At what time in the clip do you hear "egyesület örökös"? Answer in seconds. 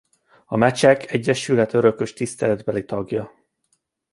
1.11-2.13